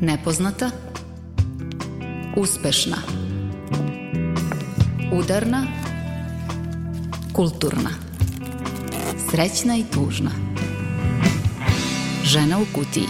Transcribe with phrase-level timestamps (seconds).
[0.00, 0.70] Nepoznata
[2.36, 2.96] Uspešna
[5.12, 5.66] Udarna
[7.32, 7.90] Kulturna
[9.30, 10.30] Srećna i tužna
[12.24, 13.06] Žena u kutiji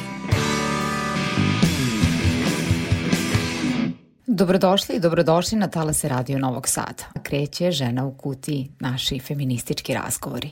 [4.27, 7.05] Dobrodošli i dobrodošli na Talase Radio Novog Sada.
[7.23, 10.51] Kreće Žena u kutiji, naši feministički razgovori.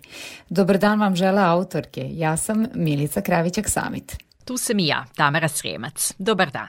[0.49, 2.09] Dobar dan vam žele autorke.
[2.13, 4.32] Ja sam Milica Kravićak-Samit.
[4.45, 6.13] Tu sam i ja, Tamara Sremac.
[6.19, 6.69] Dobar dan.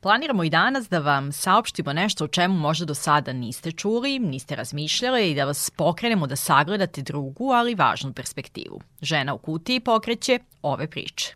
[0.00, 4.56] Planiramo i danas da vam saopštimo nešto o čemu možda do sada niste čuli, niste
[4.56, 8.80] razmišljali i da vas pokrenemo da sagledate drugu, ali važnu perspektivu.
[9.02, 11.34] Žena u kutiji pokreće ove priče.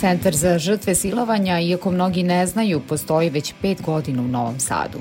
[0.00, 4.98] Centar za žrtve silovanja, iako mnogi ne znaju, postoji već pet godina u Novom Sadu.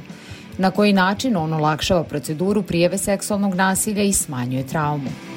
[0.58, 5.29] Na koji način on olakšava proceduru prijeve seksualnog nasilja i smanjuje traumu.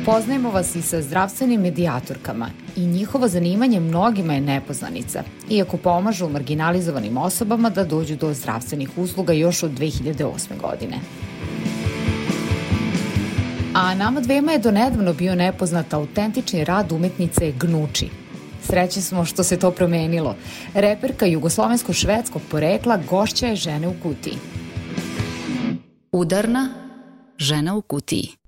[0.00, 7.16] Upoznajemo vas i sa zdravstvenim medijatorkama i njihovo zanimanje mnogima je nepoznanica, iako pomažu marginalizovanim
[7.16, 10.60] osobama da dođu do zdravstvenih usluga još od 2008.
[10.60, 10.96] godine.
[13.74, 18.08] A nama dvema je donedavno bio nepoznat autentični rad umetnice Gnuči.
[18.62, 20.36] Sreće smo što se to promenilo.
[20.74, 24.34] Reperka jugoslovensko-švedskog porekla gošća je žene u kutiji.
[26.12, 26.68] Udarna
[27.38, 28.41] žena u kutiji.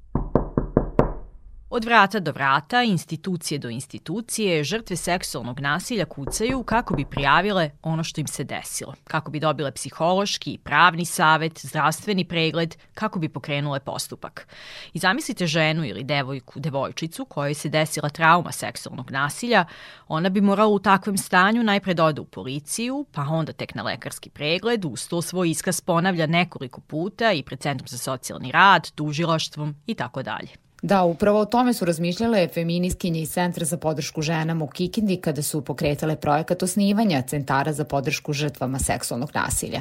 [1.77, 8.05] Od vrata do vrata, institucije do institucije, žrtve seksualnog nasilja kucaju kako bi prijavile ono
[8.05, 13.29] što im se desilo, kako bi dobile psihološki i pravni savet, zdravstveni pregled, kako bi
[13.29, 14.49] pokrenule postupak.
[14.93, 19.65] I zamislite ženu ili devojku, devojčicu kojoj se desila trauma seksualnog nasilja,
[20.09, 23.83] ona bi morala u takvom stanju najpre da ode u policiju, pa onda tek na
[23.83, 28.91] lekarski pregled, uz to svoj iskaz ponavlja nekoliko puta i pred Centrom za socijalni rad,
[28.91, 30.64] tužilaštvom i tako dalje.
[30.85, 35.43] Da, upravo o tome su razmišljale feminiskinje iz Centra za podršku ženama u Kikindi kada
[35.43, 39.81] su pokretale projekat osnivanja centara za podršku žrtvama seksualnog nasilja.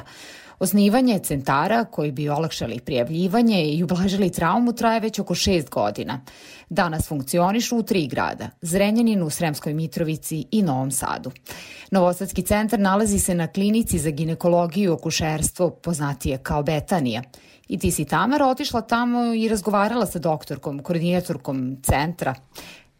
[0.58, 6.20] Osnivanje centara koji bi olakšali prijavljivanje i ublažili traumu traje već oko šest godina.
[6.68, 11.30] Danas funkcionišu u tri grada, Zrenjaninu, Sremskoj Mitrovici i Novom Sadu.
[11.90, 17.22] Novosadski centar nalazi se na klinici za ginekologiju i okušerstvo, poznatije kao Betanija–
[17.68, 22.34] I ti si Tamara otišla tamo i razgovarala sa doktorkom, koordinatorkom centra.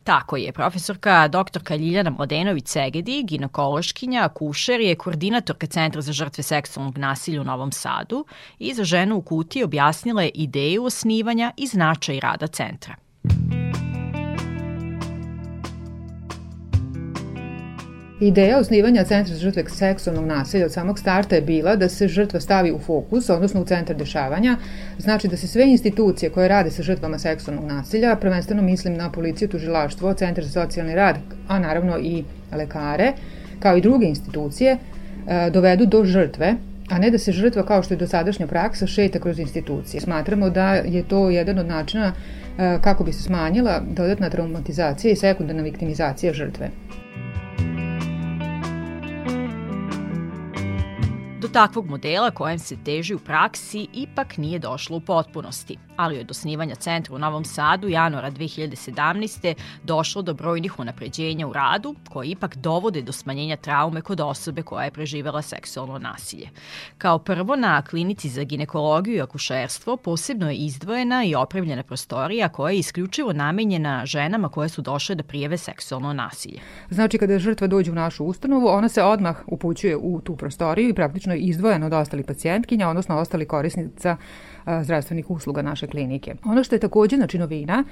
[0.05, 7.41] Tako je, profesorka doktorka Ljiljana Mladenović-Segedi, ginekološkinja, kušer je koordinatorka Centra za žrtve seksualnog nasilja
[7.41, 8.25] u Novom Sadu
[8.59, 13.04] i za ženu u kuti objasnila je ideju osnivanja i značaj rada centra.
[18.25, 22.41] Ideja osnivanja Centra za žrtve seksualnog nasilja od samog starta je bila da se žrtva
[22.41, 24.57] stavi u fokus, odnosno u centar dešavanja,
[24.99, 29.49] znači da se sve institucije koje rade sa žrtvama seksualnog nasilja, prvenstveno mislim na policiju,
[29.49, 31.19] tužilaštvo, Centar za socijalni rad,
[31.49, 33.13] a naravno i lekare,
[33.61, 34.79] kao i druge institucije,
[35.29, 36.55] e, dovedu do žrtve,
[36.91, 40.01] a ne da se žrtva kao što je dosadašnja praksa šeta kroz institucije.
[40.01, 45.17] Smatramo da je to jedan od načina e, kako bi se smanjila dodatna traumatizacija i
[45.17, 46.71] sekundarna viktimizacija žrtve.
[51.55, 56.75] Takvog modela kojem se teži u praksi ipak nije došlo u potpunosti, ali od osnivanja
[56.75, 59.55] centra u Novom Sadu januara 2017.
[59.85, 64.85] došlo do brojnih unapređenja u radu koje ipak dovode do smanjenja traume kod osobe koja
[64.85, 66.49] je preživela seksualno nasilje.
[66.99, 72.73] Kao prvo na klinici za ginekologiju i akušerstvo posebno je izdvojena i opremljena prostorija koja
[72.73, 76.61] je isključivo namenjena ženama koje su došle da prijeve seksualno nasilje.
[76.91, 80.95] Znači kada žrtva dođe u našu ustanovu, ona se odmah upućuje u tu prostoriju i
[80.95, 84.17] praktično potpuno izdvojena od ostalih pacijentkinja, odnosno ostali korisnica
[84.83, 86.35] zdravstvenih usluga naše klinike.
[86.45, 87.85] Ono što je takođe znači novina,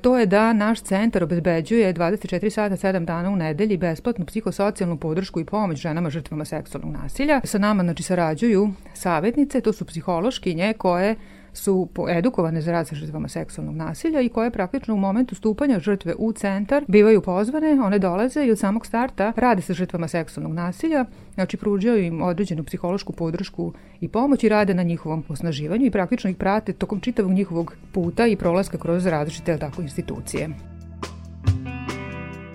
[0.00, 5.40] to je da naš centar obezbeđuje 24 sata 7 dana u nedelji besplatnu psihosocijalnu podršku
[5.40, 7.40] i pomoć ženama žrtvama seksualnog nasilja.
[7.44, 11.16] Sa nama znači sarađuju savetnice, to su psihološkinje koje
[11.52, 16.14] su edukovane za rad sa žrtvama seksualnog nasilja i koje praktično u momentu stupanja žrtve
[16.18, 21.04] u centar bivaju pozvane, one dolaze i od samog starta rade sa žrtvama seksualnog nasilja,
[21.34, 26.30] znači pruđaju im određenu psihološku podršku i pomoć i rade na njihovom osnaživanju i praktično
[26.30, 30.48] ih prate tokom čitavog njihovog puta i prolaska kroz različite tako institucije.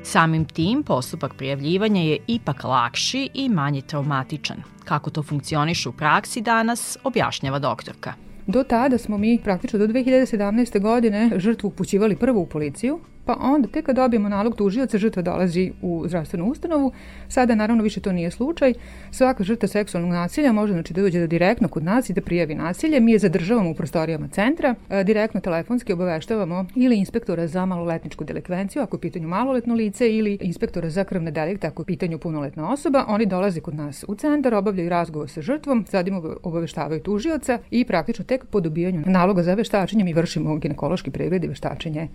[0.03, 4.57] Samim tim, postupak prijavljivanja je ipak lakši i manje traumatičan.
[4.85, 8.13] Kako to funkcioniše u praksi danas, objašnjava doktorka.
[8.47, 10.79] Do tada smo mi praktično do 2017.
[10.79, 15.71] godine žrtvu upućivali prvo u policiju, pa onda tek kad dobijemo nalog tužioca, žrtva dolazi
[15.81, 16.91] u zdravstvenu ustanovu.
[17.27, 18.73] Sada naravno više to nije slučaj.
[19.11, 22.55] Svaka žrtva seksualnog nasilja može znači, da dođe da direktno kod nas i da prijavi
[22.55, 22.99] nasilje.
[22.99, 28.81] Mi je zadržavamo u prostorijama centra, e, direktno telefonski obaveštavamo ili inspektora za maloletničku delikvenciju
[28.81, 33.05] ako je pitanju maloletno lice ili inspektora za krvne delikte ako je pitanju punoletna osoba.
[33.07, 38.25] Oni dolaze kod nas u centar, obavljaju razgovor sa žrtvom, zadim obaveštavaju tužioca i praktično
[38.25, 42.07] tek po dobijanju naloga za veštačenje mi vršimo ginekološki pregled i veštačenje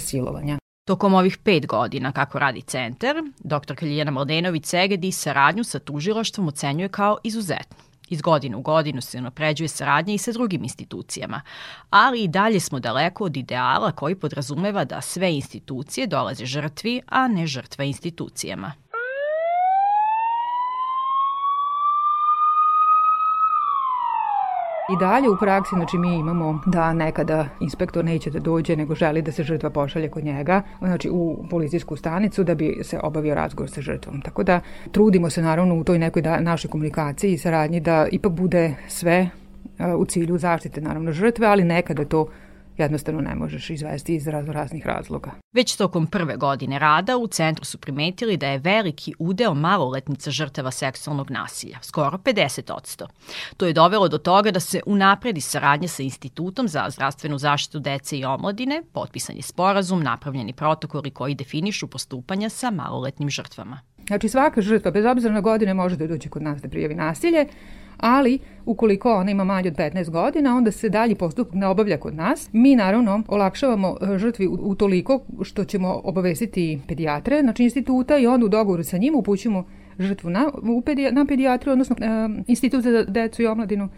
[0.00, 0.58] silovanja.
[0.86, 3.74] Tokom ovih pet godina kako radi centar, dr.
[3.74, 7.76] Kaljena Mladenović Segedi saradnju sa tužilaštvom ocenjuje kao izuzetnu.
[8.08, 11.40] Iz godine u godinu se napređuje saradnja i sa drugim institucijama,
[11.90, 17.28] ali i dalje smo daleko od ideala koji podrazumeva da sve institucije dolaze žrtvi, a
[17.28, 18.72] ne žrtva institucijama.
[24.92, 29.22] I dalje u praksi, znači mi imamo da nekada inspektor neće da dođe, nego želi
[29.22, 33.70] da se žrtva pošalje kod njega, znači u policijsku stanicu da bi se obavio razgovor
[33.70, 34.20] sa žrtvom.
[34.20, 34.60] Tako da
[34.90, 39.30] trudimo se naravno u toj nekoj da, našoj komunikaciji i saradnji da ipak bude sve
[39.98, 42.26] u cilju zaštite naravno žrtve, ali nekada to
[42.76, 45.30] jednostavno ne možeš izvesti iz raznih razloga.
[45.52, 50.70] Već tokom prve godine rada u centru su primetili da je veliki udeo maloletnica žrtava
[50.70, 53.06] seksualnog nasilja, skoro 50%.
[53.56, 58.18] To je dovelo do toga da se unapredi saradnja sa Institutom za zdravstvenu zaštitu dece
[58.18, 63.80] i omladine, potpisan je sporazum, napravljeni protokoli koji definišu postupanja sa maloletnim žrtvama.
[64.06, 67.46] Znači svaka žrtva, bez obzira na godine, može da dođe kod nas da prijavi nasilje,
[68.02, 72.14] ali ukoliko ona ima manje od 15 godina, onda se dalji postupak ne obavlja kod
[72.14, 72.48] nas.
[72.52, 78.46] Mi naravno olakšavamo e, žrtvi u, toliko što ćemo obavestiti pedijatre, znači instituta i onda
[78.46, 79.64] u dogovoru sa njim upućujemo
[79.98, 83.88] žrtvu na, u pedija, na pedijatriju, odnosno e, institut za decu i omladinu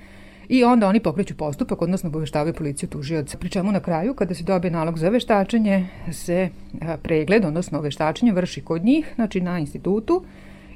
[0.48, 3.38] i onda oni pokreću postupak, odnosno obaveštavaju policiju tužioca.
[3.38, 6.48] Pri čemu na kraju, kada se dobije nalog za veštačenje, se e,
[7.02, 10.24] pregled, odnosno veštačenje vrši kod njih, znači na institutu,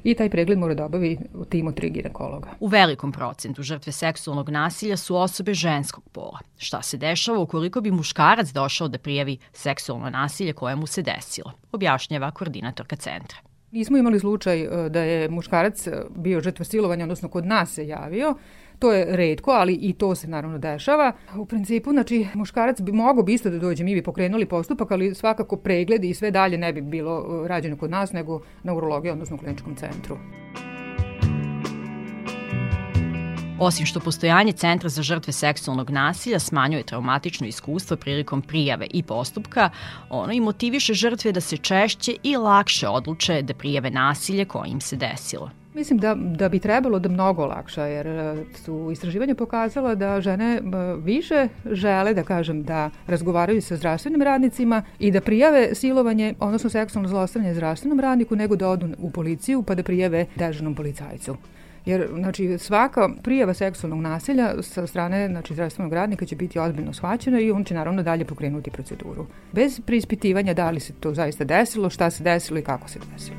[0.03, 1.17] i taj pregled mora da obavi
[1.49, 2.49] tim od tri ginekologa.
[2.59, 6.39] U velikom procentu žrtve seksualnog nasilja su osobe ženskog pola.
[6.57, 11.51] Šta se dešava ukoliko bi muškarac došao da prijavi seksualno nasilje koje mu se desilo,
[11.71, 13.37] objašnjava koordinatorka centra.
[13.71, 17.87] Nismo imali slučaj e, da je muškarac e, bio žrtva silovanja, odnosno kod nas se
[17.87, 18.35] javio,
[18.79, 21.11] To je redko, ali i to se naravno dešava.
[21.35, 25.15] U principu, znači, muškarac bi mogao bi isto da dođe, mi bi pokrenuli postupak, ali
[25.15, 29.11] svakako pregledi i sve dalje ne bi bilo uh, rađeno kod nas, nego na urologiji,
[29.11, 30.17] odnosno u kliničkom centru.
[33.61, 39.69] Osim što postojanje Centra za žrtve seksualnog nasilja smanjuje traumatično iskustvo prilikom prijave i postupka,
[40.09, 44.81] ono i motiviše žrtve da se češće i lakše odluče da prijave nasilje koje im
[44.81, 45.58] se desilo.
[45.73, 50.55] Mislim da, da bi trebalo da mnogo lakša, jer e, su istraživanja pokazala da žene
[50.55, 50.61] e,
[51.03, 57.09] više žele, da kažem, da razgovaraju sa zdravstvenim radnicima i da prijave silovanje, odnosno seksualno
[57.09, 61.35] zlostavljanje zdravstvenom radniku, nego da odu u policiju pa da prijave dežanom policajcu.
[61.85, 67.39] Jer znači, svaka prijava seksualnog nasilja sa strane znači, zdravstvenog radnika će biti ozbiljno shvaćena
[67.39, 69.25] i on će naravno dalje pokrenuti proceduru.
[69.51, 73.37] Bez preispitivanja da li se to zaista desilo, šta se desilo i kako se desilo.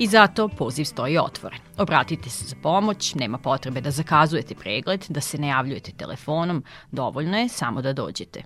[0.00, 1.58] I zato poziv stoji otvoren.
[1.78, 7.38] Obratite se za pomoć, nema potrebe da zakazujete pregled, da se ne javljujete telefonom, dovoljno
[7.38, 8.42] je samo da dođete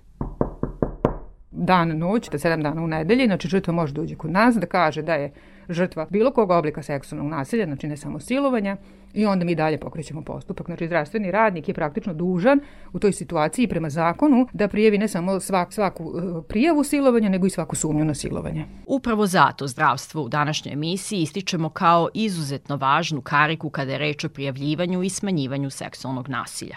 [1.51, 4.67] dan, noć, da sedam dana u nedelji, znači žrtva može da dođe kod nas, da
[4.67, 5.33] kaže da je
[5.69, 8.77] žrtva bilo kog oblika seksualnog nasilja, znači ne samo silovanja,
[9.15, 10.65] i onda mi dalje pokrećemo postupak.
[10.65, 12.59] Znači, zdravstveni radnik je praktično dužan
[12.93, 17.47] u toj situaciji prema zakonu da prijavi ne samo svak, svaku e, prijavu silovanja, nego
[17.47, 18.65] i svaku sumnju na silovanje.
[18.87, 24.29] Upravo zato zdravstvo u današnjoj emisiji ističemo kao izuzetno važnu kariku kada je reč o
[24.29, 26.75] prijavljivanju i smanjivanju seksualnog nasilja.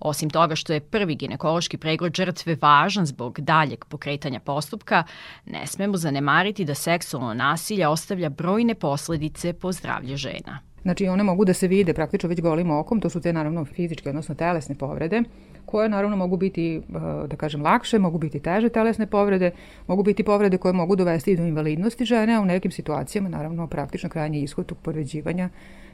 [0.00, 5.04] Osim toga što je prvi ginekološki pregled žrtve važan zbog daljeg pokretanja postupka,
[5.46, 10.67] ne smemo zanemariti da seksualno nasilje ostavlja brojne posledice po zdravlje žena.
[10.82, 14.08] Znači one mogu da se vide praktično već golim okom, to su te naravno fizičke,
[14.08, 15.22] odnosno telesne povrede,
[15.66, 16.80] koje naravno mogu biti, eh,
[17.26, 19.50] da kažem, lakše, mogu biti teže telesne povrede,
[19.86, 24.08] mogu biti povrede koje mogu dovesti do invalidnosti žene, a u nekim situacijama naravno praktično
[24.08, 25.48] krajnji ishod tog povređivanja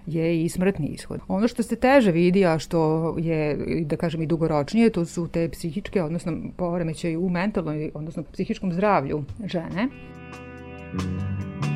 [0.07, 1.21] je i smrtni ishod.
[1.29, 5.49] Ono što se teže vidi, a što je, da kažem, i dugoročnije, to su te
[5.49, 9.87] psihičke, odnosno poremećaj u mentalnoj, odnosno psihičkom zdravlju žene.
[10.95, 11.74] Mm.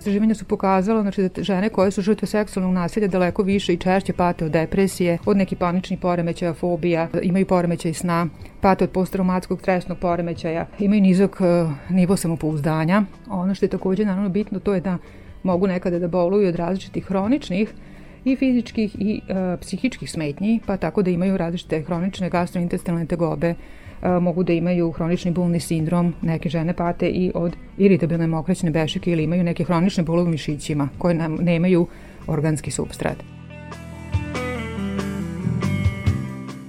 [0.00, 4.12] Istraživanja su pokazala znači, da žene koje su žrtve seksualnog nasilja daleko više i češće
[4.12, 8.26] pate od depresije, od nekih paničnih poremećaja, fobija, imaju poremećaj sna,
[8.60, 13.02] pate od posttraumatskog stresnog poremećaja, imaju nizak uh, nivo samopouzdanja.
[13.28, 14.98] Ono što je takođe naravno bitno to je da
[15.42, 17.74] mogu nekada da boluju od različitih hroničnih
[18.24, 23.56] i fizičkih i e, psihičkih smetnji, pa tako da imaju različite hronične gastrointestinalne tegobe, e,
[24.20, 29.24] mogu da imaju hronični bulni sindrom, neke žene pate i od iritabilne mokraćne bešike ili
[29.24, 31.86] imaju neke hronične bolove u mišićima koje nam nemaju
[32.26, 33.16] organski substrat.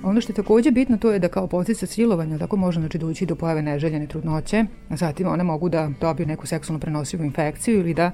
[0.04, 3.26] Ono što je takođe bitno to je da kao posljedica silovanja tako može znači doći
[3.26, 7.94] do pojave neželjene trudnoće, a zatim one mogu da dobiju neku seksualno prenosivu infekciju ili
[7.94, 8.12] da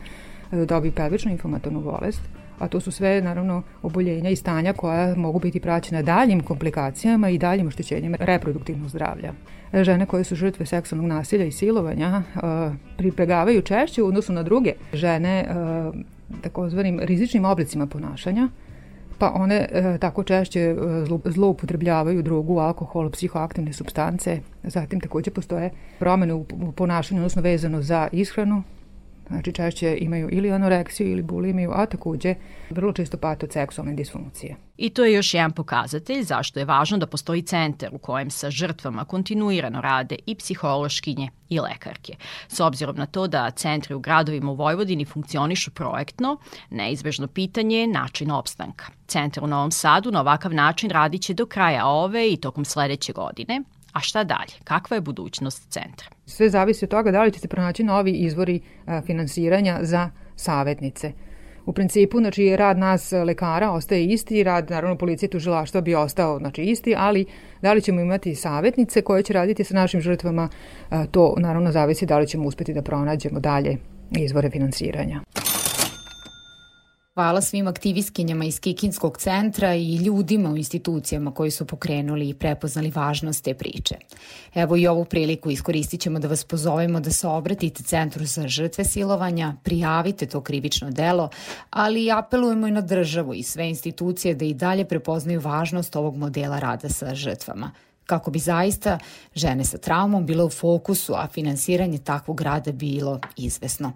[0.51, 2.21] e, dobiju pelvičnu inflamatornu bolest
[2.59, 7.37] a to su sve naravno oboljenja i stanja koja mogu biti praćena daljim komplikacijama i
[7.37, 9.33] daljim oštećenjem reproduktivnog zdravlja.
[9.73, 12.23] Žene koje su žrtve seksualnog nasilja i silovanja
[12.97, 15.45] pripegavaju češće u odnosu na druge žene
[16.41, 18.49] takozvanim rizičnim oblicima ponašanja,
[19.17, 20.75] pa one e, tako češće
[21.25, 24.39] zloupotrebljavaju drogu, alkohol, psihoaktivne substance.
[24.63, 26.45] Zatim takođe postoje promene u
[26.75, 28.63] ponašanju, odnosno vezano za ishranu,
[29.27, 32.35] Znači češće imaju ili anoreksiju ili bulimiju, a takođe
[32.69, 34.55] vrlo često pate od seksualne disfunkcije.
[34.77, 38.49] I to je još jedan pokazatelj zašto je važno da postoji centar u kojem sa
[38.49, 42.15] žrtvama kontinuirano rade i psihološkinje i lekarke.
[42.47, 46.37] S obzirom na to da centri u gradovima u Vojvodini funkcionišu projektno,
[46.69, 48.85] neizbežno pitanje je način opstanka.
[49.07, 53.61] Centar u Novom Sadu na ovakav način radiće do kraja ove i tokom sledeće godine,
[53.97, 54.53] A šta dalje?
[54.63, 56.07] Kakva je budućnost centra?
[56.25, 58.59] Sve zavisi od toga da li će se pronaći novi izvori
[59.05, 61.11] finansiranja za savetnice.
[61.65, 66.63] U principu, znači, rad nas lekara ostaje isti, rad, naravno, policije tužilaštva bi ostao, znači,
[66.63, 67.25] isti, ali
[67.61, 70.49] da li ćemo imati savetnice koje će raditi sa našim žrtvama,
[71.11, 73.77] to, naravno, zavisi da li ćemo uspeti da pronađemo dalje
[74.11, 75.21] izvore finansiranja.
[77.17, 82.91] Hvala svim aktivistkinjama iz Kikinskog centra i ljudima u institucijama koji su pokrenuli i prepoznali
[82.95, 83.95] važnost te priče.
[84.55, 88.85] Evo i ovu priliku iskoristit ćemo da vas pozovemo da se obratite Centru za žrtve
[88.85, 91.29] silovanja, prijavite to krivično delo,
[91.69, 96.59] ali apelujemo i na državu i sve institucije da i dalje prepoznaju važnost ovog modela
[96.59, 97.71] rada sa žrtvama–
[98.07, 98.99] kako bi zaista
[99.35, 103.91] žene sa traumom bile u fokusu, a finansiranje takvog rada bilo izvesno.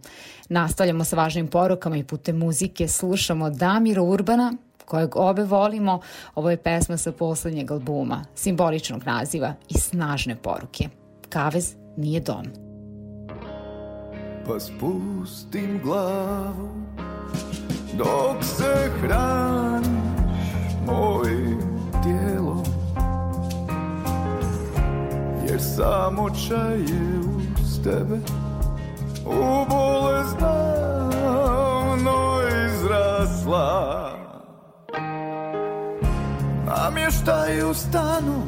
[0.50, 4.53] Nastavljamo sa važnim porukama i putem muzike slušamo Damira Urbana,
[4.86, 6.01] kojeg obe volimo.
[6.36, 10.89] Ovo je pesma sa poslednjeg albuma, simboličnog naziva i snažne poruke.
[11.30, 12.46] Kavez nije dom.
[14.48, 16.70] Pa spustim glavu
[17.98, 20.01] dok se hraniš
[20.86, 21.71] mojim
[25.75, 27.20] samo čaje
[27.63, 28.18] uz tebe.
[29.25, 34.12] U bolest davno izrasla.
[36.66, 38.44] Namještaju stanu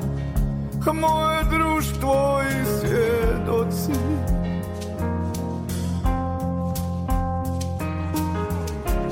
[0.94, 3.92] moje društvo i svjedoci.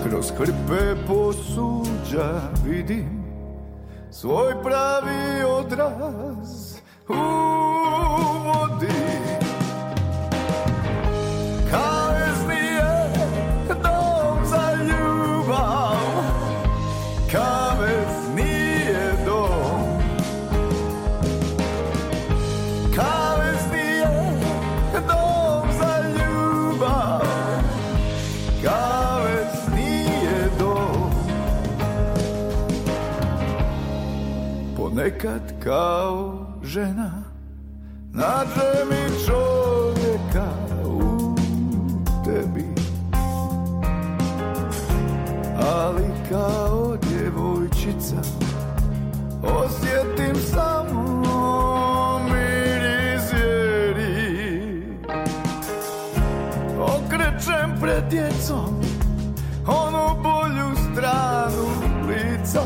[0.03, 3.24] Kroz hrpe posuđa vidim
[4.12, 6.72] svoj pravi odraz.
[7.10, 7.50] Uvodi
[35.01, 37.12] Ponekad kao žena
[38.13, 40.48] Nađe mi čovjeka
[40.86, 41.36] u
[42.25, 42.65] tebi.
[45.74, 48.15] Ali kao djevojčica
[49.43, 54.84] Osjetim samo miris vjeri
[56.79, 58.81] Okrećem pred djecom
[59.67, 61.67] Onu bolju stranu
[62.08, 62.62] lica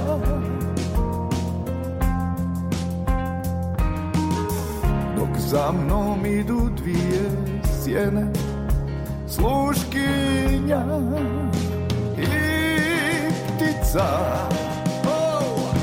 [5.48, 7.30] Za mnom idu dvije
[7.84, 8.32] sjene
[9.28, 10.86] Sluškinja
[12.18, 12.25] i
[13.56, 14.08] ptica.
[15.06, 15.75] Oh,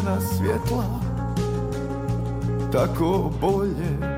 [0.00, 0.84] ugašena svjetla.
[2.72, 4.16] Tako bolje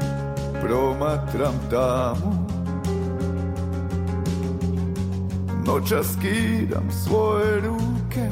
[0.62, 2.46] promatram tamo.
[5.66, 8.28] Noća skidam svoje ruke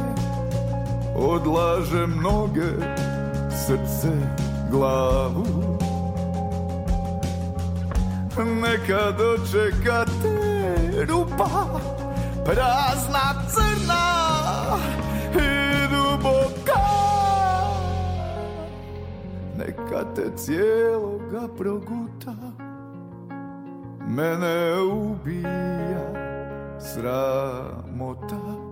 [1.17, 2.87] Odlažem noge,
[3.67, 4.13] srce,
[4.71, 5.47] glavu.
[8.61, 11.81] Neka dočekate rupa
[12.45, 14.00] Prazna crna
[19.91, 22.35] Neka te cijeloga proguta
[24.07, 26.07] Mene ubija
[26.79, 28.70] sramota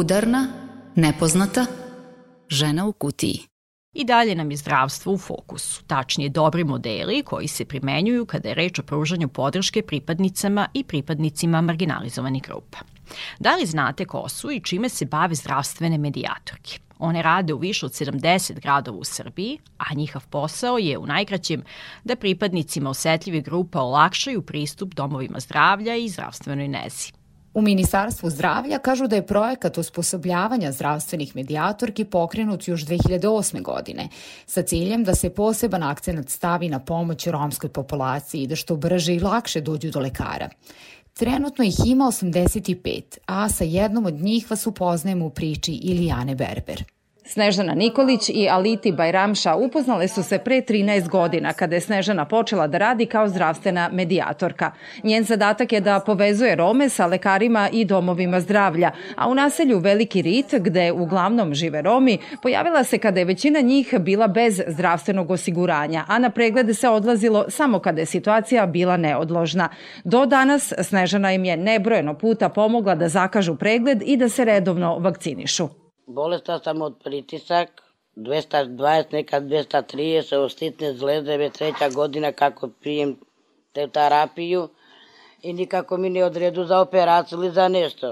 [0.00, 0.48] Udarna,
[0.94, 1.66] nepoznata,
[2.48, 3.40] žena u kutiji.
[3.92, 8.54] I dalje nam je zdravstvo u fokusu, tačnije dobri modeli koji se primenjuju kada je
[8.54, 12.78] reč o pružanju podrške pripadnicama i pripadnicima marginalizovanih grupa.
[13.38, 16.78] Da li znate ko su i čime se bave zdravstvene medijatorke?
[16.98, 21.62] One rade u više od 70 gradova u Srbiji, a njihov posao je u najkraćem
[22.04, 27.19] da pripadnicima osetljivih grupa olakšaju pristup domovima zdravlja i zdravstvenoj nezi.
[27.54, 33.62] U Ministarstvu zdravlja kažu da je projekat osposobljavanja zdravstvenih medijatorki pokrenut još 2008.
[33.62, 34.08] godine
[34.46, 39.20] sa ciljem da se poseban akcenat stavi na pomoć romskoj populaciji da što brže i
[39.20, 40.48] lakše dođu do lekara.
[41.12, 46.84] Trenutno ih ima 85, a sa jednom od njih vas upoznajemo u priči Ilijane Berber.
[47.24, 52.66] Snežana Nikolić i Aliti Bajramša upoznale su se pre 13 godina kada je Snežana počela
[52.66, 54.72] da radi kao zdravstvena medijatorka.
[55.04, 60.22] Njen zadatak je da povezuje Rome sa lekarima i domovima zdravlja, a u naselju Veliki
[60.22, 66.04] Rit, gde uglavnom žive Romi, pojavila se kada je većina njih bila bez zdravstvenog osiguranja,
[66.08, 69.68] a na preglede se odlazilo samo kada je situacija bila neodložna.
[70.04, 74.98] Do danas Snežana im je nebrojeno puta pomogla da zakažu pregled i da se redovno
[74.98, 75.89] vakcinišu.
[76.18, 77.82] Болеста сам од притисак,
[78.16, 83.12] 220, нека 230, од ситни злездеве, трета година како прием
[83.74, 84.64] терапију
[85.42, 88.10] и никако ми не одреду за операција или за нешто.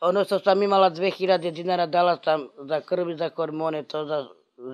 [0.00, 4.18] Оно што сам имала 2000 динара дала сам за крви, за хормони, то за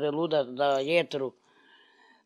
[0.03, 1.33] желуда, за јетру.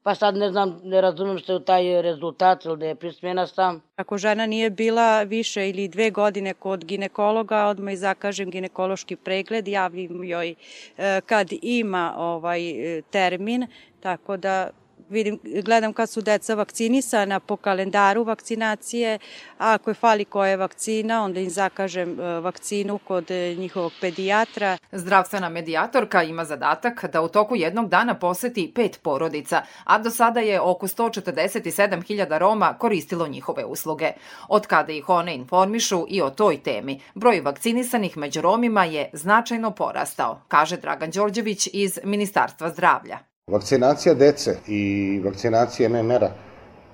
[0.05, 3.81] Pa sad ne znam, ne razumem što je taj rezultat ili da je prismena sam.
[3.97, 9.69] Ako žena nije bila više ili dve godine kod ginekologa, odmah i zakažem ginekološki pregled,
[9.69, 10.55] javim joj
[10.99, 13.67] e, kad ima ovaj e, termin,
[14.01, 14.71] tako da
[15.09, 19.19] vidim, gledam kad su deca vakcinisana po kalendaru vakcinacije,
[19.59, 23.93] a ako je fali koja je vakcina, onda im zakažem e, vakcinu kod e, njihovog
[24.01, 24.79] pedijatra.
[24.93, 30.41] Zdravstvena medijatorka ima zadatak da u toku jednog dana poseti pet porodica, a do sada
[30.41, 34.13] je oko 147.000 Roma koristilo njihove usluge.
[34.49, 39.71] Od kada ih one informišu i o toj temi, broj vakcinisanih među Romima je značajno
[39.71, 43.34] porastao, kaže Dragan Đorđević iz Ministarstva zdravlja.
[43.47, 46.31] Vakcinacija dece i vakcinacija MMR-a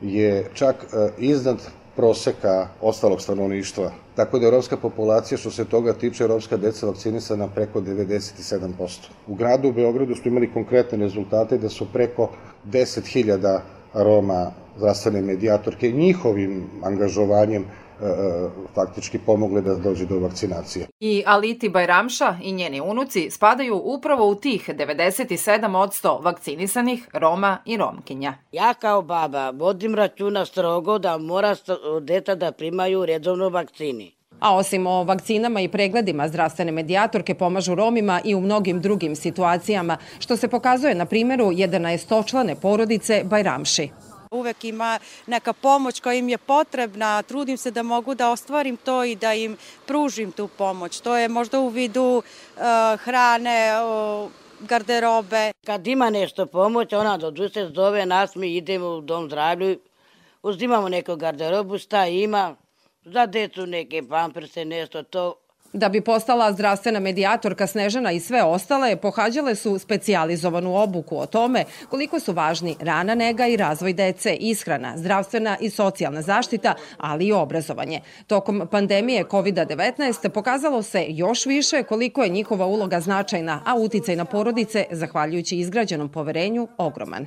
[0.00, 1.56] je čak e, iznad
[1.96, 3.92] proseka ostalog stanovništva.
[4.16, 9.08] Tako da je romska populacija, što se toga tiče, romska deca vakcinisana preko 97%.
[9.26, 12.30] U gradu u Beogradu smo imali konkretne rezultate da su preko
[12.66, 13.60] 10.000
[13.94, 17.64] Roma zdravstvene medijatorke njihovim angažovanjem
[18.74, 20.86] faktički pomogle da dođe do vakcinacije.
[21.00, 28.34] I Aliti Bajramša i njeni unuci spadaju upravo u tih 97% vakcinisanih Roma i Romkinja.
[28.52, 31.56] Ja kao baba vodim računa strogo da mora
[32.00, 34.14] deta da primaju redovno vakcini.
[34.40, 39.96] A osim o vakcinama i pregledima, zdravstvene medijatorke pomažu Romima i u mnogim drugim situacijama,
[40.18, 43.90] što se pokazuje na primjeru 11 porodice Bajramši.
[44.30, 49.04] Uvek ima neka pomoć koja im je potrebna, trudim se da mogu da ostvarim to
[49.04, 51.00] i da im pružim tu pomoć.
[51.00, 52.62] To je možda u vidu uh,
[53.00, 53.72] hrane,
[54.60, 55.52] garderobe.
[55.66, 59.78] Kad ima nešto pomoć, ona do se zove nas, mi idemo u dom zdravlju,
[60.42, 62.56] uzimamo neku garderobu, šta ima,
[63.04, 65.34] za decu neke pamperse, nešto to,
[65.72, 71.64] Da bi postala zdravstvena medijatorka Snežana i sve ostale, pohađale su specijalizovanu obuku o tome
[71.88, 77.32] koliko su važni rana nega i razvoj dece, ishrana, zdravstvena i socijalna zaštita, ali i
[77.32, 78.00] obrazovanje.
[78.26, 84.24] Tokom pandemije COVID-19 pokazalo se još više koliko je njihova uloga značajna, a uticaj na
[84.24, 87.26] porodice, zahvaljujući izgrađenom poverenju, ogroman.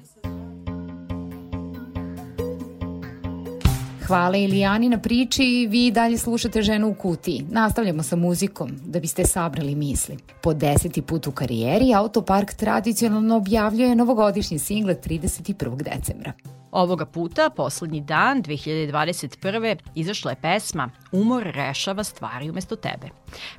[4.07, 7.45] Hvala Ilijani na priči i vi dalje slušate Ženu u kutiji.
[7.49, 10.17] Nastavljamo sa muzikom da biste sabrali misli.
[10.41, 15.75] Po deseti put u karijeri Autopark tradicionalno objavljuje novogodišnji single 31.
[15.75, 16.33] decembra.
[16.73, 19.75] Ovoga puta, poslednji dan 2021.
[19.95, 23.07] izašla je pesma Umor rešava stvari umesto tebe.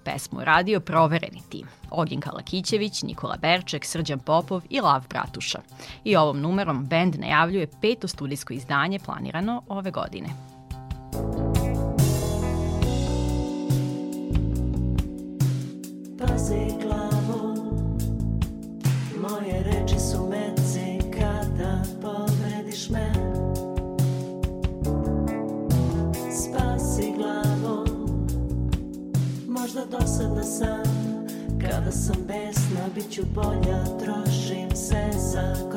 [0.05, 1.67] Pesmu je radio provereni tim.
[1.91, 5.59] Ognjenka Lakićević, Nikola Berček, Srđan Popov i Lav Bratuša.
[6.05, 10.54] I ovom numerom bend najavljuje peto studijsko izdanje planirano ove godine.
[29.75, 30.83] Možda dosadna sam,
[31.61, 35.71] Kada sam besna, bit ću bolja, trošim se za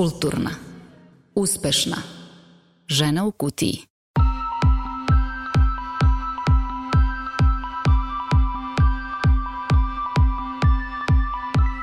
[0.00, 0.50] Kulturna.
[1.34, 1.96] Uspešna.
[2.88, 3.78] Žena u kutiji.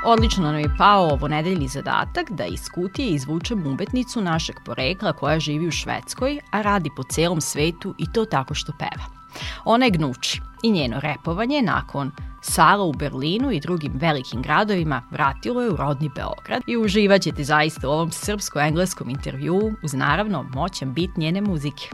[0.06, 5.40] Odlično nam je pao ovo nedeljni zadatak da iz kutije izvučemo umetnicu našeg porekla koja
[5.40, 9.06] živi u Švedskoj, a radi po celom svetu i to tako što peva.
[9.66, 12.12] Ona je Gnuči i njeno repovanje nakon
[12.50, 16.62] Sala u Berlinu i drugim velikim gradovima vratilo je u rodni Beograd.
[16.68, 21.90] I uživaćete zaista u ovom srpsko-engleskom intervjuu uz naravno moćan bit njene muzike.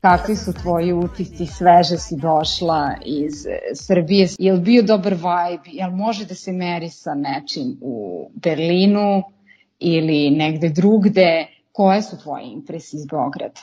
[0.00, 5.70] Kakvi su tvoji utisci, sveže si došla iz e, Srbije, je li bio dobar vibe,
[5.72, 9.35] je li može da se meri sa nečim u Berlinu
[9.78, 13.60] ili negde drugde, koje su tvoje impresije iz Beograda?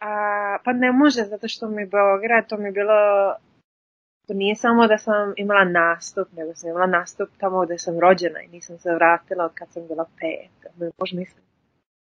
[0.00, 3.34] A, pa ne može, zato što mi Beograd, to mi bilo,
[4.26, 8.42] to nije samo da sam imala nastup, nego sam imala nastup tamo gde sam rođena
[8.42, 10.72] i nisam se vratila od kad sam bila pet.
[10.98, 11.44] Možda mislim.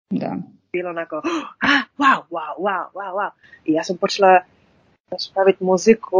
[0.09, 0.35] Da
[0.77, 1.15] bilo onako,
[1.61, 3.31] ah, wow, wow, wow, wow, wow.
[3.65, 4.41] I ja sam počela
[5.09, 6.19] da praviti muziku,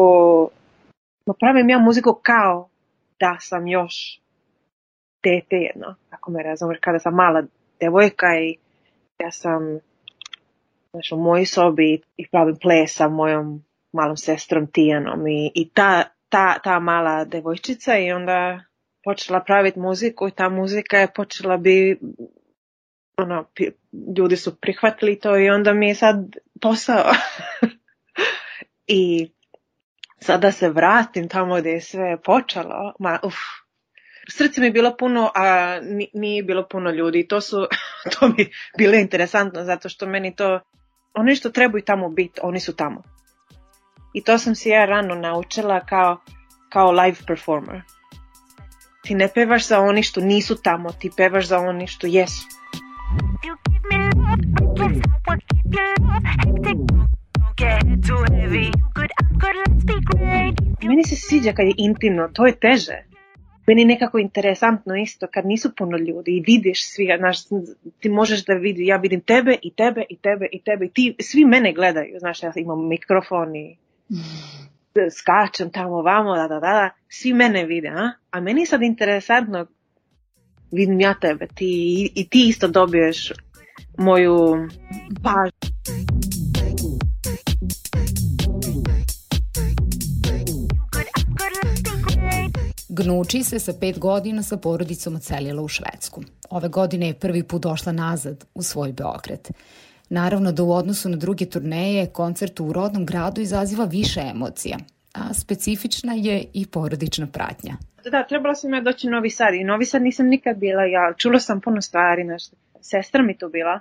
[1.25, 2.69] ma pravim ja muziku kao
[3.19, 4.21] da sam još
[5.29, 7.43] dete jedno, ako me razumeš, kada sam mala
[7.79, 8.57] devojka i
[9.19, 9.79] ja sam
[10.91, 16.03] znaš, u mojoj sobi i pravim ples sa mojom malom sestrom Tijanom i, i ta,
[16.29, 18.59] ta, ta mala devojčica i onda
[19.03, 21.99] počela praviti muziku i ta muzika je počela bi
[23.17, 23.45] ono,
[24.17, 27.11] ljudi su prihvatili to i onda mi je sad posao.
[28.87, 29.31] I
[30.19, 33.35] sada se vratim tamo gde je sve počelo, ma uf,
[34.29, 35.79] srce mi je bilo puno, a
[36.13, 37.27] nije bilo puno ljudi.
[37.27, 37.67] To su,
[38.19, 40.59] to mi bilo interesantno, zato što meni to,
[41.13, 43.03] oni što trebaju tamo biti, oni su tamo.
[44.13, 46.17] I to sam se ja rano naučila kao,
[46.69, 47.81] kao live performer.
[49.03, 52.47] Ti ne pevaš za oni što nisu tamo, ti pevaš za oni što jesu.
[60.83, 63.07] Meni se sviđa kad je intimno, to je teže.
[63.67, 67.37] Meni je nekako interesantno isto kad nisu puno ljudi i vidiš svi, znaš,
[67.99, 71.15] ti možeš da vidi, ja vidim tebe i tebe i tebe i tebe i ti,
[71.19, 73.77] svi mene gledaju, znaš, ja imam mikrofon i
[75.11, 78.11] skačem tamo vamo, da, da, da, svi mene vide, a?
[78.31, 79.65] A meni je sad interesantno,
[80.71, 83.31] vidim ja tebe, ti, i ti isto dobiješ
[83.97, 84.67] moju
[85.23, 85.56] pažnju.
[92.97, 96.21] Gnuči se sa pet godina sa porodicom ocelila u Švedsku.
[96.49, 99.47] Ove godine je prvi put došla nazad u svoj Beograd.
[100.09, 104.77] Naravno da u odnosu na druge turneje koncert u rodnom gradu izaziva više emocija,
[105.13, 107.75] a specifična je i porodična pratnja.
[108.11, 111.13] Da, trebala sam ja doći u Novi Sad i Novi Sad nisam nikad bila ja,
[111.17, 113.79] čula sam puno stvari, nešto sestra mi tu bila,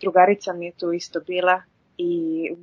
[0.00, 1.62] drugarica mi je tu isto bila
[1.98, 2.10] i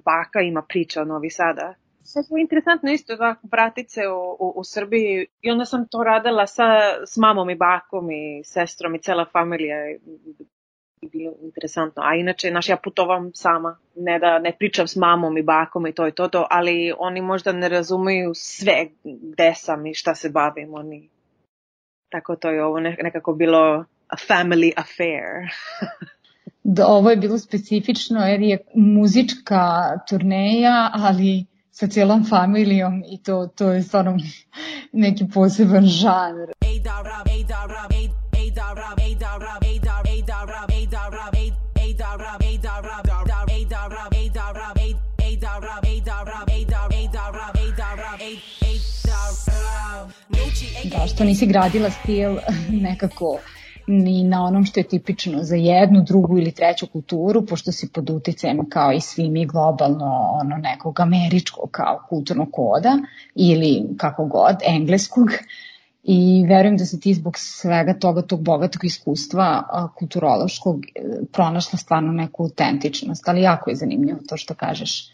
[0.05, 1.73] baka ima priča o Novi Sada.
[2.05, 6.03] Sve je interesantno isto da vratit se u, u, u Srbiji i onda sam to
[6.03, 6.63] radila sa,
[7.05, 9.91] s mamom i bakom i sestrom i cela familija
[11.01, 12.03] i bilo interesantno.
[12.03, 15.93] A inače, naš, ja putovam sama, ne da ne pričam s mamom i bakom i
[15.93, 20.29] to i to, to ali oni možda ne razumeju sve gde sam i šta se
[20.29, 20.73] bavim.
[20.73, 21.09] Oni...
[22.09, 25.49] Tako to je ovo nekako bilo a family affair.
[26.75, 29.59] da, ovo je bilo specifično jer je muzička
[30.09, 31.45] turneja, ali
[31.77, 34.17] sa cijelom familijom i to, to je stvarno
[34.91, 36.51] neki poseban žanr.
[50.91, 52.37] Da, što nisi gradila stil
[52.87, 53.39] nekako
[53.87, 58.09] ni na onom što je tipično za jednu, drugu ili treću kulturu, pošto si pod
[58.09, 62.97] uticajem kao i svi mi globalno ono nekog američkog kao kulturnog koda
[63.35, 65.27] ili kako god, engleskog.
[66.07, 69.63] I verujem da se ti zbog svega toga, tog bogatog iskustva
[69.97, 75.11] kulturološkog e, pronašla stvarno neku autentičnost, ali jako je zanimljivo to što kažeš.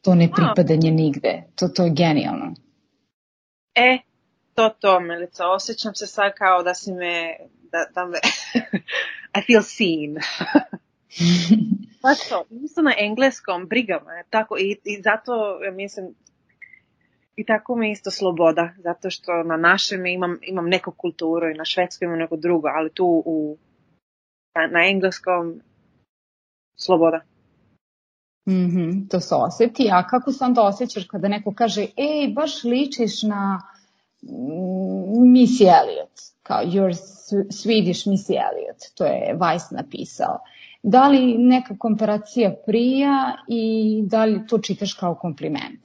[0.00, 2.54] To ne pripadanje nigde, to, to je genijalno.
[3.74, 3.98] E,
[4.54, 7.36] to to, Milica, osjećam se sad kao da si me
[7.94, 8.18] da me,
[9.38, 10.16] I feel seen.
[12.02, 16.14] pa to, isto na engleskom, briga me, tako, i, i zato, ja mislim,
[17.36, 21.64] i tako mi isto sloboda, zato što na našem imam, imam neku kulturu i na
[21.64, 23.56] švedskom imam neko drugo, ali tu u,
[24.54, 25.60] na, na engleskom
[26.76, 27.20] sloboda.
[28.48, 32.64] Mm -hmm, to se oseti, a kako se onda osjećaš kada neko kaže, ej, baš
[32.64, 33.62] ličiš na
[34.22, 36.12] mm, Missy Elliot,
[36.48, 36.94] kao you're
[37.50, 40.38] Swedish Missy Elliot, to je Weiss napisao.
[40.82, 45.80] Da li neka komparacija prija i da li to čitaš kao kompliment?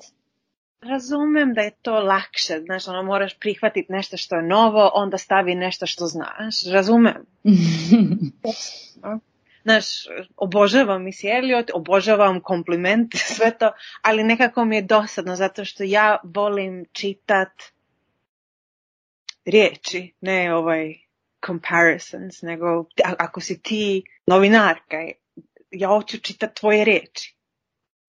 [0.82, 5.56] Razumem da je to lakše, znaš, ono moraš prihvatiti nešto što je novo, onda stavi
[5.56, 7.26] nešto što znaš, razumem.
[9.64, 9.86] znaš,
[10.38, 13.72] obožavam Missy Elliot, obožavam komplimente, sve to,
[14.02, 17.52] ali nekako mi je dosadno zato što ja volim čitat
[19.46, 20.94] riječi, ne ovaj
[21.46, 22.86] comparisons, nego
[23.18, 24.98] ako si ti novinarka,
[25.72, 27.36] ja hoću čitati tvoje riječi.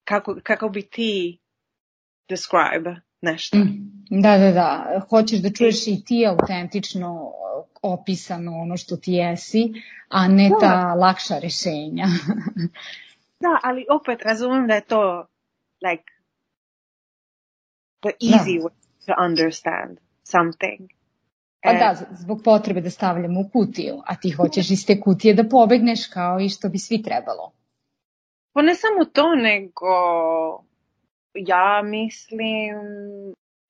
[0.05, 1.39] Kako, kako bi ti
[2.29, 3.57] describe nešto?
[3.57, 5.01] Mm, da, da, da.
[5.11, 7.33] Hoćeš da čuješ i ti autentično
[7.83, 9.73] opisano ono što ti jesi,
[10.09, 10.57] a ne da.
[10.61, 12.07] ta lakša rešenja.
[13.45, 15.27] da, ali opet razumem da je to
[15.89, 16.05] like
[18.01, 18.65] the easy da.
[18.65, 18.73] way
[19.07, 20.91] to understand something.
[21.65, 25.35] Pa e, da, zbog potrebe da stavljamo u kutiju, a ti hoćeš iz te kutije
[25.35, 27.53] da pobegneš kao i što bi svi trebalo.
[28.53, 29.95] Pa ne samo to, nego
[31.35, 32.75] ja mislim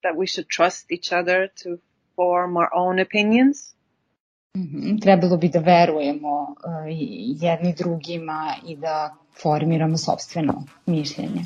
[0.03, 1.69] that we should trust each other to
[2.17, 3.75] form our own opinions.
[4.57, 5.03] Mm -hmm.
[5.03, 6.53] Trebalo bi da verujemo uh,
[7.43, 11.45] jedni drugima i da formiramo sobstveno mišljenje.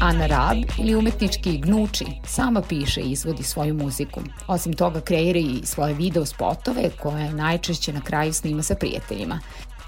[0.00, 4.20] Ana Rab ili umetnički Gnuči sama piše i izvodi svoju muziku.
[4.46, 9.40] Osim toga kreira i svoje video spotove koje najčešće na kraju snima sa prijateljima.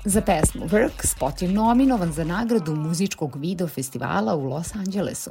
[0.04, 5.30] Za pesmu Work spot je nominovan za nagradu muzičkog video festivala u Los Angelesu.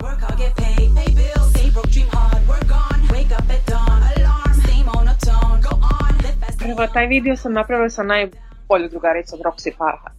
[0.00, 3.66] Work hard, get paid, pay bills, stay broke, dream hard, work on, wake up at
[3.66, 6.58] dawn, alarm, stay monotone, go on, live fast.
[6.58, 10.10] Prvo, taj video sam napravila sa najbolju drugaricom Roxy Farha.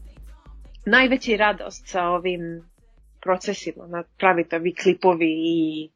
[0.86, 2.41] Najveći radost sa ovim
[3.21, 5.89] procesima, pravite ovi klipovi i,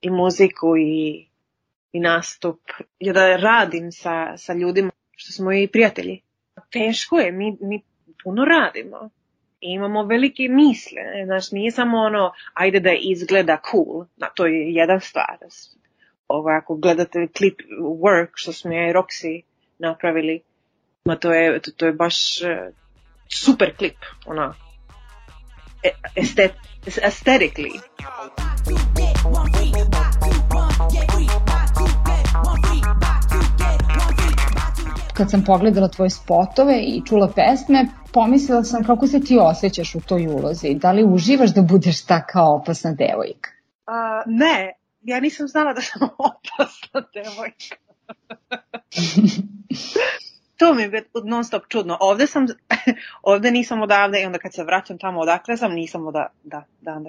[0.00, 1.28] i muziku i,
[1.92, 2.60] i nastup,
[2.98, 6.20] je da radim sa, sa ljudima što smo i prijatelji.
[6.70, 7.82] Teško je, mi, mi
[8.24, 9.10] puno radimo
[9.60, 14.72] i imamo velike misle, znaš, nije samo ono, ajde da izgleda cool, na, to je
[14.72, 15.38] jedan stvar.
[16.28, 19.42] Ovo, ako gledate klip Work, što smo ja i Roxy
[19.78, 20.40] napravili,
[21.04, 22.74] ma to je, to, to je baš uh,
[23.28, 23.96] super klip,
[25.84, 26.48] ono,
[27.02, 27.80] aesthetically.
[35.14, 40.00] Kad sam pogledala tvoje spotove i čula pesme, pomislila sam kako se ti osjećaš u
[40.00, 40.74] toj ulozi.
[40.74, 43.50] Da li uživaš da budeš taka opasna devojka?
[43.86, 47.76] Uh, ne, ja nisam znala da sam opasna devojka.
[50.60, 51.96] to mi je non stop čudno.
[52.00, 52.46] Ovde sam,
[53.32, 57.00] ovde nisam odavde i onda kad se vraćam tamo odakle sam, nisam oda, da, da.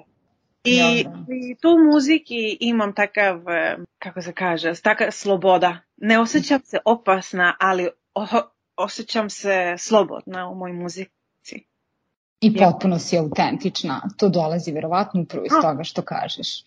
[0.63, 5.77] I, I tu muziki imam takav, e, kako se kaže, taka sloboda.
[5.97, 8.25] Ne osjećam se opasna, ali o,
[8.75, 11.65] osjećam se slobodna u mojoj muzici.
[12.41, 14.01] I potpuno si autentična.
[14.17, 16.63] To dolazi verovatno upravo iz toga što kažeš.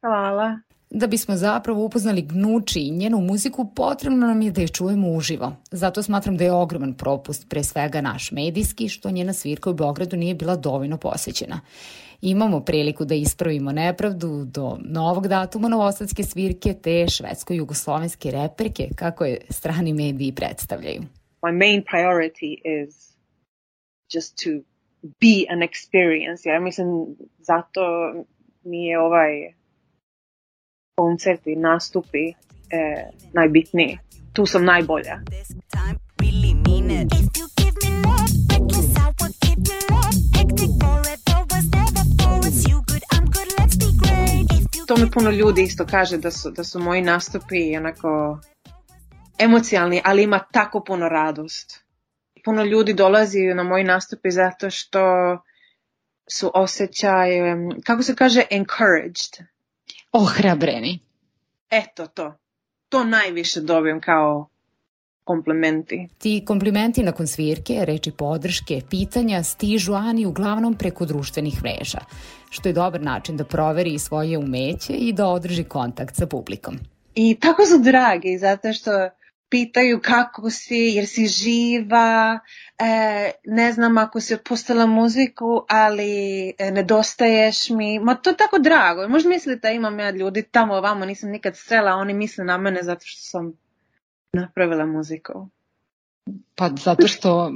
[0.00, 0.58] Hvala.
[0.96, 5.56] Da bismo zapravo upoznali Gnuči i njenu muziku, potrebno nam je da je čujemo uživo.
[5.70, 10.16] Zato smatram da je ogroman propust, pre svega naš medijski, što njena svirka u Beogradu
[10.16, 11.60] nije bila dovoljno posvećena.
[12.22, 19.40] Imamo priliku da ispravimo nepravdu do novog datuma novosadske svirke te švedsko-jugoslovenske reperke, kako je
[19.50, 21.02] strani mediji predstavljaju.
[21.42, 23.16] My main priority is
[24.14, 24.50] just to
[25.02, 26.48] be an experience.
[26.48, 27.80] Ja mislim, zato
[28.64, 29.54] mi je ovaj
[30.96, 32.34] koncerti, nastupi e,
[33.32, 33.98] najbitniji.
[34.32, 35.20] Tu sam najbolja.
[44.86, 48.38] To mi puno ljudi isto kaže da su, da su moji nastupi onako
[49.38, 51.84] emocijalni, ali ima tako puno radost.
[52.44, 55.00] Puno ljudi dolazi na moji nastupi zato što
[56.30, 57.30] su osjećaj,
[57.84, 59.53] kako se kaže, encouraged
[60.14, 60.98] ohrabreni.
[61.70, 62.34] Eto to.
[62.88, 64.48] To najviše dobijem kao
[65.24, 66.08] komplimenti.
[66.18, 72.00] Ti komplimenti nakon svirke, reči podrške, pitanja stižu Ani uglavnom preko društvenih mreža,
[72.50, 76.78] što je dobar način da proveri svoje umeće i da održi kontakt sa publikom.
[77.14, 78.90] I tako su dragi, zato što
[79.48, 82.38] pitaju kako si, jer si živa,
[82.78, 87.98] e, ne znam ako si otpustila muziku, ali e, nedostaješ mi.
[87.98, 89.08] Ma to je tako drago.
[89.08, 92.58] Možda mislite da imam ja ljudi tamo ovamo, nisam nikad strela, a oni misle na
[92.58, 93.52] mene zato što sam
[94.32, 95.48] napravila muziku.
[96.54, 97.52] Pa zato što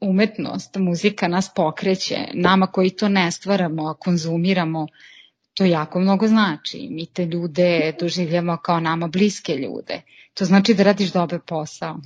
[0.00, 2.16] umetnost, muzika nas pokreće.
[2.34, 4.86] Nama koji to ne stvaramo, a konzumiramo,
[5.54, 6.88] to jako mnogo znači.
[6.90, 10.02] Mi te ljude doživljamo kao nama bliske ljude.
[10.34, 11.96] To znači da radiš dobar posao.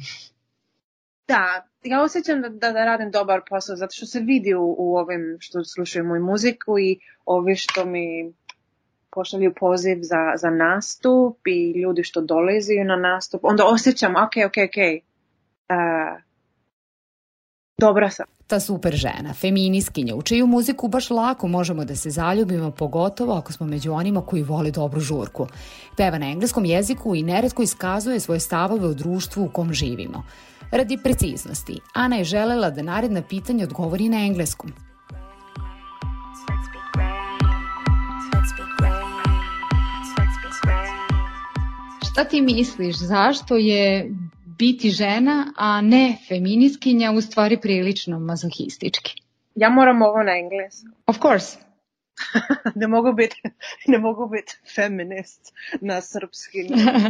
[1.28, 4.96] Da, ja osjećam da, da, da radim dobar posao, zato što se vidi u, u
[4.96, 8.32] ovim što slušaju moju muziku i ovi što mi
[9.10, 14.56] pošalju poziv za, za nastup i ljudi što dolaze na nastup, onda osjećam, ok, ok,
[14.68, 14.78] ok,
[15.68, 16.22] uh,
[17.78, 18.26] dobra sam.
[18.46, 23.52] Ta super žena, feminiskinja, u čiju muziku baš lako možemo da se zaljubimo, pogotovo ako
[23.52, 25.46] smo među onima koji vole dobru žurku.
[25.96, 30.22] Peva na engleskom jeziku i neretko iskazuje svoje stavove u društvu u kom živimo.
[30.70, 34.72] Radi preciznosti, Ana je želela da naredna pitanja odgovori na engleskom.
[42.10, 44.10] Šta ti misliš, zašto je
[44.58, 49.22] biti žena, a ne feminiskinja, u stvari prilično mazohistički?
[49.54, 50.92] Ja moram ovo na engleskom.
[51.06, 51.58] Of course.
[52.80, 53.42] ne mogu biti
[53.86, 56.58] ne mogu biti feminist na srpski.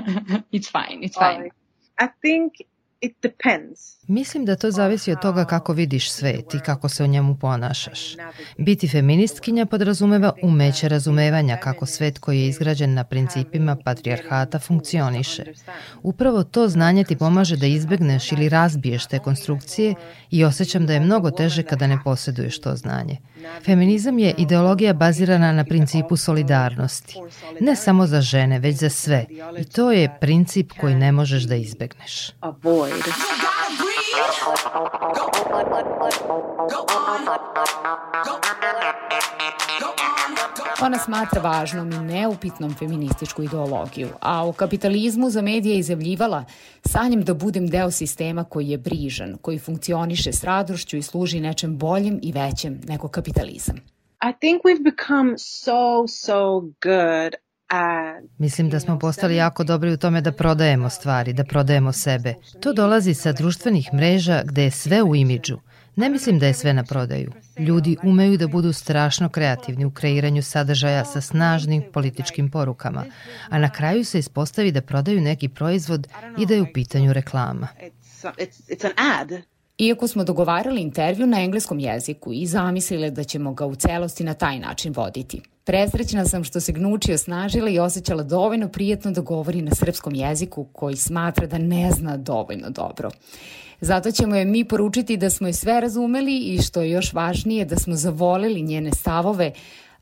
[0.57, 1.51] it's fine, it's fine.
[2.01, 2.53] I think
[3.05, 3.95] it depends.
[4.09, 8.17] Mislim da to zavisi od toga kako vidiš svet i kako se u njemu ponašaš.
[8.59, 15.45] Biti feministkinja podrazumeva umeće razumevanja kako svet koji je izgrađen na principima patrijarhata funkcioniše.
[16.03, 19.95] Upravo to znanje ti pomaže da izbegneš ili razbiješ te konstrukcije
[20.31, 23.17] i osjećam da je mnogo teže kada ne posjeduješ to znanje.
[23.65, 27.15] Feminizam je ideologija bazirana na principu solidarnosti.
[27.61, 29.27] Ne samo za žene, već za sve.
[29.59, 32.33] I to je princip koji ne možeš da izbegneš.
[32.41, 32.94] Avoid.
[40.83, 46.45] Ona smatra važnom i neupitnom feminističku ideologiju, a u kapitalizmu za medije izjavljivala
[46.87, 51.79] sanjem da budem deo sistema koji je brižan, koji funkcioniše s radošću i služi nečem
[51.79, 53.77] boljem i većem nego kapitalizam.
[54.23, 57.44] I think we've become so, so good
[58.39, 62.35] Mislim da smo postali jako dobri u tome da prodajemo stvari, da prodajemo sebe.
[62.61, 65.59] To dolazi sa društvenih mreža gde je sve u imidžu.
[65.97, 67.33] Ne mislim da je sve na prodaju.
[67.59, 73.05] Ljudi umeju da budu strašno kreativni u kreiranju sadržaja sa snažnim političkim porukama,
[73.49, 76.09] a na kraju se ispostavi da prodaju neki proizvod
[76.39, 77.69] i da je u pitanju reklama.
[79.79, 84.35] Iako smo dogovarali intervju na engleskom jeziku i zamislile da ćemo ga u celosti na
[84.35, 85.43] taj način voditi.
[85.65, 90.65] Presrećna sam što se Gnuči osnažila i osjećala dovoljno prijetno da govori na srpskom jeziku
[90.73, 93.11] koji smatra da ne zna dovoljno dobro.
[93.81, 97.65] Zato ćemo je mi poručiti da smo je sve razumeli i što je još važnije
[97.65, 99.53] da smo zavoleli njene stavove,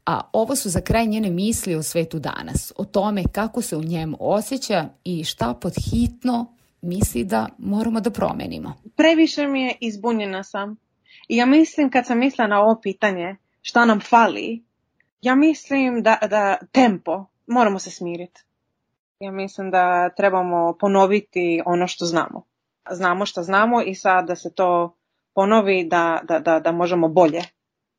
[0.07, 3.83] a ovo su za kraj njene misli o svetu danas, o tome kako se u
[3.83, 8.75] njemu osjeća i šta pod hitno misli da moramo da promenimo.
[8.97, 10.77] Previše mi je izbunjena sam.
[11.29, 14.63] I ja mislim kad sam mislila na ovo pitanje šta nam fali,
[15.23, 18.41] ja mislim da, da tempo, moramo se smiriti.
[19.21, 22.43] Ja mislim da trebamo ponoviti ono što znamo.
[22.91, 24.97] Znamo što znamo i sad da se to
[25.35, 27.43] ponovi da, da, da, da možemo bolje.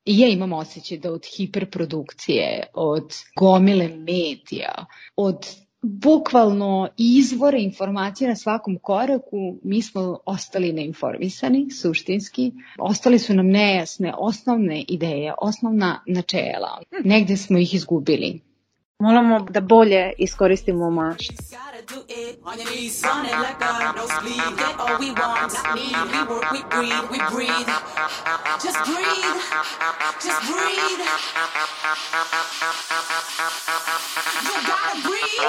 [0.06, 5.48] I ja imam osjećaj da od hiperprodukcije, od gomile medija, od
[5.84, 12.52] bukvalno izvore informacije na svakom koraku, mi smo ostali neinformisani, suštinski.
[12.80, 16.82] Ostali su nam nejasne osnovne ideje, osnovna načela.
[17.04, 18.42] Negde smo ih izgubili.
[19.04, 20.86] Moramo da bolje iskoristimo
[35.04, 35.44] breathe.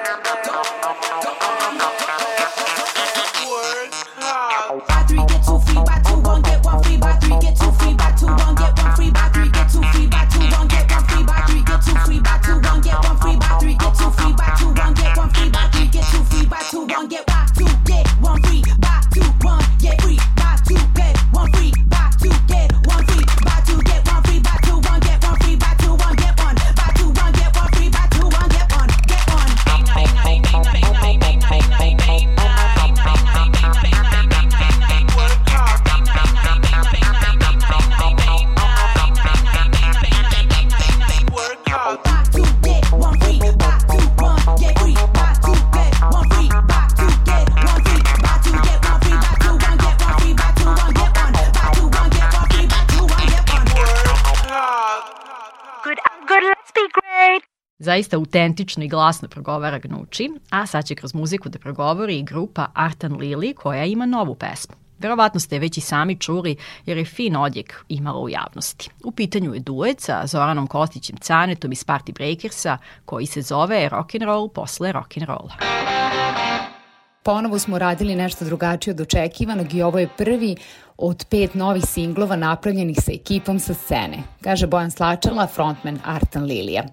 [57.91, 62.67] Zaista autentično i glasno progovara Gnuči, a sad će kroz muziku da progovori i grupa
[62.73, 64.75] Artan Lili koja ima novu pesmu.
[64.99, 68.89] Verovatno ste već i sami čuli jer je fin odjek imala u javnosti.
[69.03, 74.47] U pitanju je duet sa Zoranom Kostićem Canetom iz Party Breakersa koji se zove Rock'n'Roll
[74.47, 75.51] posle rock'n'rolla.
[77.23, 80.55] Ponovo smo radili nešto drugačije od očekivanog i ovo je prvi
[80.97, 86.83] od pet novih singlova napravljenih sa ekipom sa scene, kaže Bojan Slačala, frontman Artan Lilija.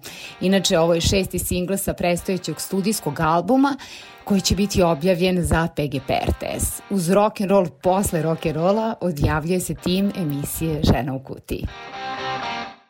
[0.41, 3.77] Inače, ovo je šesti singl sa prestojećeg studijskog albuma
[4.23, 6.81] koji će biti objavljen za PGP RTS.
[6.89, 11.67] Uz rock and roll posle rock and rolla odjavljuje se tim emisije Žena u kutiji.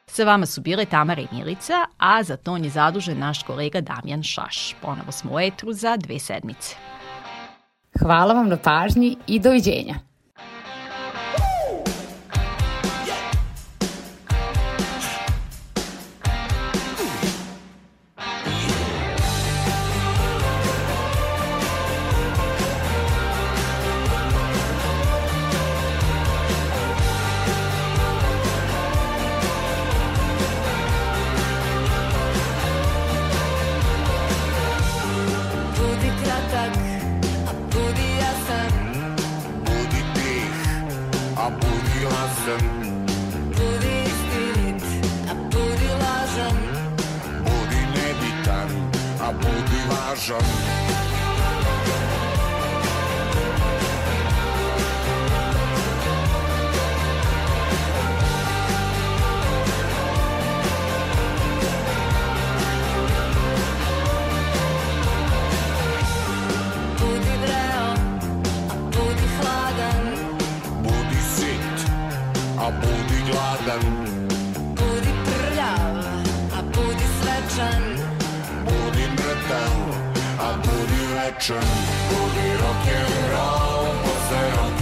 [0.08, 4.24] Sa vama su bile Tamara i Milica, a za ton je zadužen naš kolega Damjan
[4.24, 4.76] Šaš.
[4.82, 6.99] Ponovo smo u etru za dve sedmice.
[8.00, 10.09] Hvala vam na pažnji i doviđenja.
[72.60, 73.84] A budi gladan.
[74.76, 75.96] Budi prljav,
[76.58, 77.84] a budi svečan.
[78.66, 79.76] Budi mrtav,
[80.40, 81.68] a budi večan.
[82.10, 84.79] Budi rock'n'roll, posle rock'n'rolla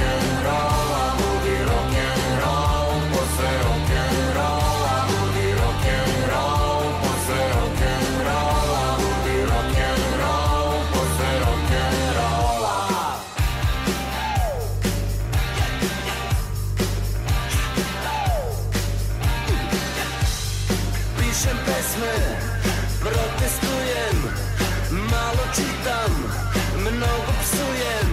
[26.92, 28.12] mnogo psujem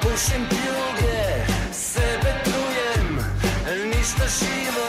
[0.00, 1.22] Pušim pljuge,
[1.72, 3.18] sebe trujem
[3.90, 4.88] Ništa živo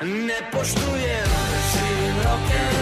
[0.00, 1.30] ne poštujem
[1.72, 2.79] Živim rock'n'roll